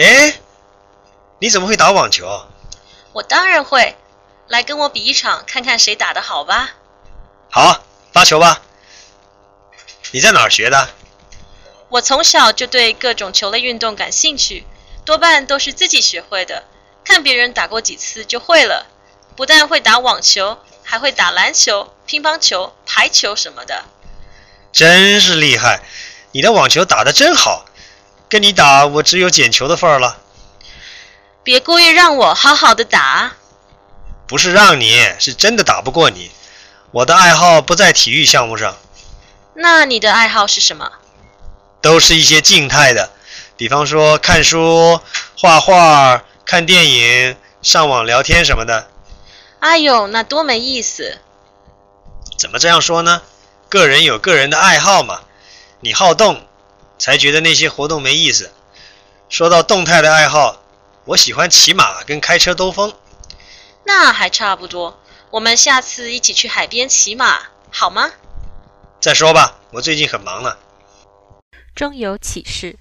[0.00, 0.40] 哎，
[1.40, 2.46] 你怎么会打网球？
[3.12, 3.98] 我当然会，
[4.48, 6.70] 来跟我比一场，看看谁打得好吧。
[7.50, 8.62] 好，发球吧。
[10.12, 10.88] 你在哪儿学的？
[11.90, 14.64] 我从小就对各种球类运动感兴趣，
[15.04, 16.64] 多半都是自己学会的，
[17.04, 18.86] 看别人打过几次就会了。
[19.36, 23.84] 不但会打网球，还会打篮球、乒乓球、排球什么的。
[24.72, 25.82] 真是厉害！
[26.32, 27.66] 你的网球打得真好，
[28.30, 30.18] 跟你打我只有捡球的份儿了。
[31.42, 33.32] 别故意让我好好的打。
[34.28, 36.30] 不是让你，是真的打不过你。
[36.92, 38.76] 我的爱好不在体育项目上。
[39.54, 40.92] 那你的爱好是什么？
[41.80, 43.10] 都是一些静态的，
[43.56, 45.00] 比方说看书、
[45.36, 48.88] 画画、看电影、上网聊天什么的。
[49.58, 51.18] 哎呦，那多没意思！
[52.38, 53.22] 怎么这样说呢？
[53.68, 55.22] 个人有个人的爱好嘛。
[55.80, 56.46] 你好动，
[57.00, 58.52] 才觉得那些活动没意思。
[59.30, 60.62] 说到动态的爱好，
[61.06, 62.92] 我喜欢骑马跟开车兜风。
[63.84, 65.00] 那还差不多。
[65.30, 68.10] 我们下次一起去海边骑马，好吗？
[69.00, 70.58] 再说吧，我最近很忙呢。
[71.74, 72.78] 中有启事：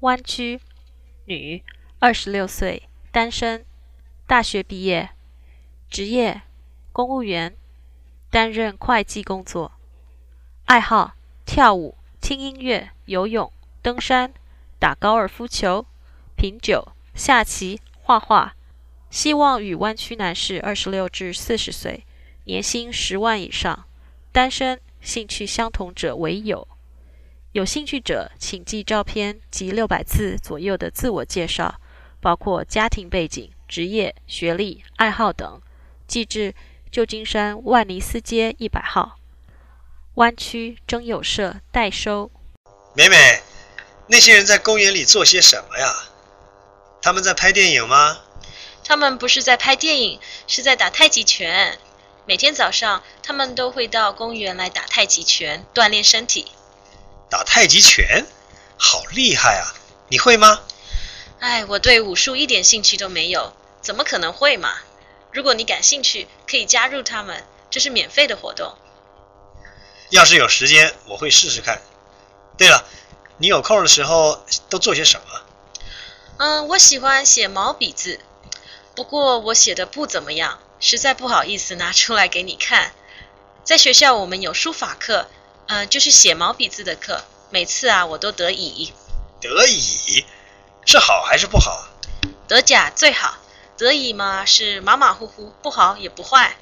[0.00, 0.60] 湾区，
[1.24, 1.64] 女，
[1.98, 3.64] 二十六岁，单身，
[4.28, 5.10] 大学毕业，
[5.90, 6.42] 职业
[6.92, 7.56] 公务员，
[8.30, 9.72] 担任会计工作，
[10.66, 13.50] 爱好跳舞、听音乐、游泳、
[13.82, 14.32] 登山、
[14.78, 15.84] 打高尔夫球、
[16.36, 18.54] 品酒、下棋、画画，
[19.10, 22.04] 希望与湾区男士二十六至四十岁，
[22.44, 23.84] 年薪十万以上，
[24.30, 26.68] 单身，兴趣相同者为友。
[27.52, 31.80] 有兴趣者，请寄照片及六百字左右的自我介绍，
[32.20, 35.60] 包括家庭背景、职业、学历、爱好等，
[36.06, 36.54] 寄至
[36.90, 39.18] 旧金山万尼斯街一百号，
[40.14, 42.30] 湾区征友社代收。
[42.94, 43.42] 美美，
[44.08, 45.94] 那些人在公园里做些什么呀？
[47.00, 48.20] 他们在拍电影吗？
[48.82, 51.78] 他们不是在拍电影，是在打太极拳。
[52.26, 56.50] 每天早上，他们都会到公园来打太极拳，锻炼身体。
[57.30, 58.26] 打太极拳，
[58.76, 59.72] 好厉害啊！
[60.08, 60.62] 你会吗？
[61.38, 64.74] 哎，我对武术一点兴趣都没有，怎么可能会嘛？
[65.32, 68.76] 如果你感兴趣，可以加入他们，这是免费的活动。
[70.10, 71.80] 要是有时间，我会试试看。
[72.58, 72.84] 对了，
[73.38, 75.40] 你有空的时候都做些什么？
[76.38, 78.20] 嗯，我喜欢写毛笔字，
[78.94, 82.92] 不过我写的不怎么样，实在不好意思拿出来给你看。
[83.62, 85.28] 在学校，我们有书法课。
[85.66, 88.92] 嗯，就是写毛笔字的课，每次啊我都得乙。
[89.40, 90.24] 得乙
[90.84, 91.86] 是好还是不好？
[92.48, 93.36] 得甲最好，
[93.78, 96.56] 得乙嘛是马马虎虎，不好也不坏。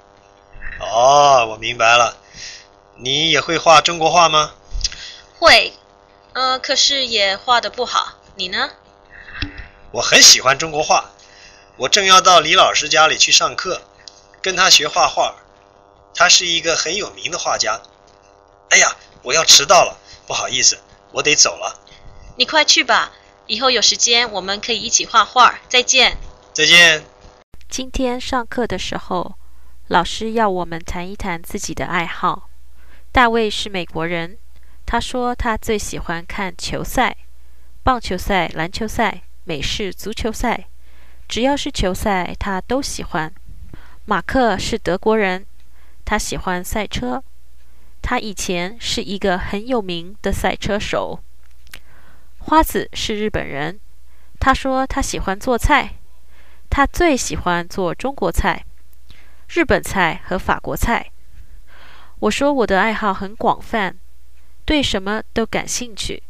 [0.78, 2.18] 哦，我明白了。
[3.00, 4.52] 你也会画中国画吗？
[5.38, 5.72] 会，
[6.32, 8.14] 呃，可是也画的不好。
[8.34, 8.70] 你呢？
[9.92, 11.10] 我很喜欢中国画，
[11.76, 13.82] 我正要到李老师家里去上课，
[14.42, 15.36] 跟他学画画。
[16.12, 17.80] 他是一个很有名的画家。
[18.70, 20.76] 哎呀，我要迟到了，不好意思，
[21.12, 21.78] 我得走了。
[22.36, 23.12] 你快去吧，
[23.46, 25.60] 以后有时间我们可以一起画画。
[25.68, 26.16] 再见。
[26.52, 27.04] 再见。
[27.68, 29.34] 今天上课的时候，
[29.86, 32.47] 老师要我们谈一谈自己的爱好。
[33.18, 34.38] 大卫是美国人，
[34.86, 37.16] 他说他最喜欢看球赛，
[37.82, 40.68] 棒球赛、篮球赛、美式足球赛，
[41.26, 43.34] 只要是球赛他都喜欢。
[44.04, 45.44] 马克是德国人，
[46.04, 47.24] 他喜欢赛车。
[48.00, 51.18] 他以前是一个很有名的赛车手。
[52.38, 53.80] 花子是日本人，
[54.38, 55.94] 他说他喜欢做菜，
[56.70, 58.64] 他最喜欢做中国菜、
[59.48, 61.10] 日本菜和法国菜。
[62.20, 63.96] 我说我的爱好很广泛，
[64.64, 66.22] 对什么都感兴趣，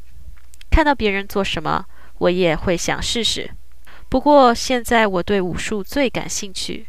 [0.71, 1.87] 看到别人做什么，
[2.19, 3.51] 我也会想试试。
[4.09, 6.87] 不过现在我对武术最感兴趣，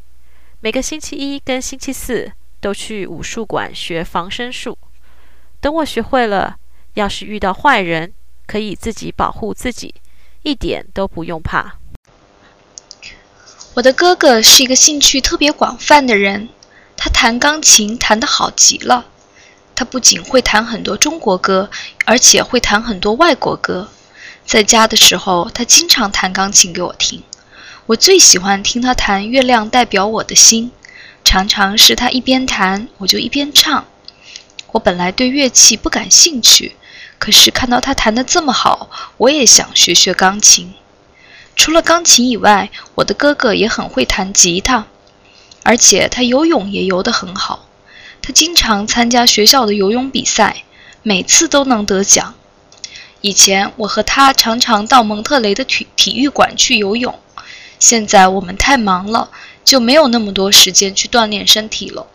[0.61, 2.31] 每个星期一跟星期四。
[2.61, 4.77] 都去武术馆学防身术。
[5.61, 6.57] 等我学会了，
[6.95, 8.11] 要是遇到坏人，
[8.45, 9.95] 可以自己保护自己，
[10.43, 11.77] 一点都不用怕。
[13.75, 16.49] 我的哥哥是一个兴趣特别广泛的人，
[17.01, 19.05] 他弹钢琴弹得好极了。
[19.73, 21.69] 他不仅会弹很多中国歌，
[22.03, 23.87] 而且会弹很多外国歌。
[24.45, 27.23] 在家的时候，他经常弹钢琴给我听。
[27.85, 30.71] 我最喜欢听他弹《月亮代表我的心》。
[31.23, 33.85] 常常是他一边弹，我就一边唱。
[34.73, 36.75] 我本来对乐器不感兴趣，
[37.17, 40.73] 可是看到他弹得这么好，我也想学学钢琴。
[41.55, 44.87] 除了钢琴以外，我的哥哥也很会弹吉他，
[45.63, 47.67] 而且他游泳也游得很好。
[48.21, 50.63] 他经常参加学校的游泳比赛，
[51.03, 52.35] 每次都能得奖。
[53.21, 57.19] 以前我和他常常到蒙特雷的体体育馆去游泳，
[57.79, 59.29] 现在我们太忙了，
[59.65, 62.07] 就没有那么多时间去锻炼身体了。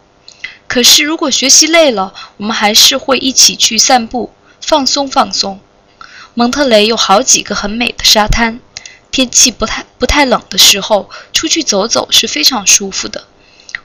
[0.67, 5.61] 可是如果学习累了，我们还是会一起去散步，放松放松。
[6.33, 8.61] 蒙特雷有好几个很美的沙滩，
[9.11, 13.25] 天气不太不太冷的时候，出去走走是非常舒服的。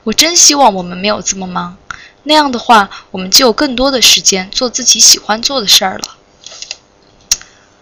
[0.05, 1.77] 我真希望我们没有这么忙，
[2.23, 6.17] 那样的话，我们就有更多的时间做自己喜欢做的事儿了。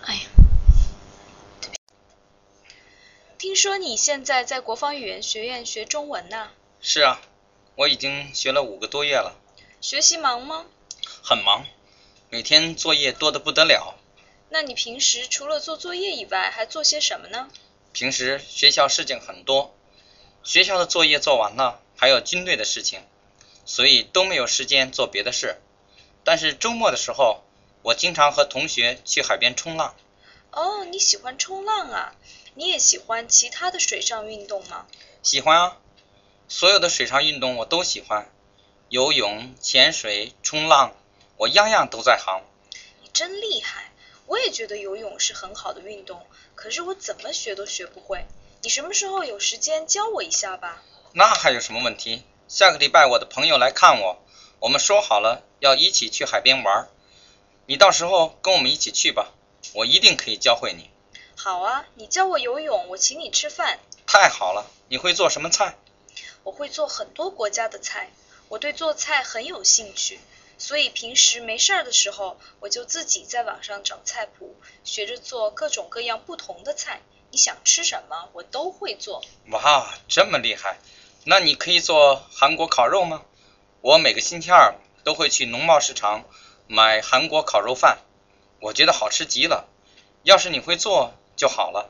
[0.02, 0.22] 哎呀，
[3.38, 6.50] 听说你现在在国防语言学院学中文呢？
[6.82, 7.22] 是啊，
[7.76, 9.36] 我已经学了五个多月了，
[9.80, 10.66] 学习忙吗？
[11.22, 11.66] 很忙，
[12.32, 13.96] 每天作业多得不得了。
[14.50, 17.50] 那你平时除了做作业以外，还做些什么呢？
[17.92, 19.76] 平时学校事情很多，
[20.44, 23.02] 学校的作业做完了，还有军队的事情，
[23.66, 25.58] 所以都没有时间做别的事。
[26.24, 27.44] 但是周末的时候，
[27.82, 29.96] 我经常和同学去海边冲浪。
[30.52, 32.16] 哦，你喜欢冲浪啊？
[32.54, 34.86] 你也喜欢其他的水上运动吗？
[35.24, 35.78] 喜欢啊，
[36.48, 38.32] 所有的水上运动我都喜欢，
[38.90, 40.96] 游泳、潜水、冲浪，
[41.38, 42.44] 我样样都在行。
[43.02, 43.92] 你真厉害！
[44.28, 48.26] 我也觉得游泳是很好的运动，可是我怎么学都学不会。
[48.62, 50.84] 你什么时候有时间教我一下吧？
[51.18, 52.22] 那还有什么问题？
[52.48, 54.24] 下个礼拜我的朋友来看我，
[54.60, 56.88] 我们说好了要一起去海边玩。
[57.66, 59.34] 你到时候跟我们一起去吧，
[59.74, 60.92] 我一定可以教会你。
[61.36, 63.80] 好啊，你教我游泳，我请你吃饭。
[64.06, 65.76] 太好了，你会做什么菜？
[66.44, 68.12] 我会做很多国家的菜，
[68.50, 70.20] 我对做菜很有兴趣。
[70.60, 77.02] 所以平时没事儿的时候，我就自己在网上找菜谱，学着做各种各样不同的菜。
[77.32, 79.24] 你想吃什么，我都会做。
[79.50, 80.78] 哇，这么厉害！
[81.30, 83.22] 那你可以做韩国烤肉吗？
[83.82, 86.24] 我每个星期二都会去农贸市场
[86.68, 87.98] 买韩国烤肉饭，
[88.62, 89.68] 我觉得好吃极了。
[90.24, 91.90] 要是你会做就好了。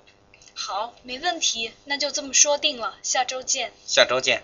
[0.55, 2.97] 好，没问题，那就这么说定了。
[3.03, 3.73] 下周见。
[3.85, 4.41] 下周见。